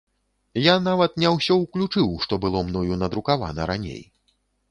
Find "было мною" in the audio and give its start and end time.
2.45-2.99